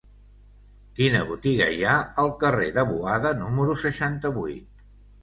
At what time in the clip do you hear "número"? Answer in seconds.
3.45-3.81